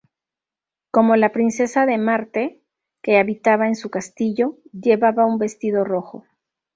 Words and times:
Como 0.89 1.15
la 1.15 1.31
Princesa 1.31 1.85
de 1.85 1.99
Marte, 1.99 2.59
que 3.03 3.19
habitaba 3.19 3.67
en 3.67 3.75
su 3.75 3.91
castillo, 3.91 4.57
llevaba 4.73 5.27
un 5.27 5.37
vestido 5.37 5.83
rojo. 5.83 6.25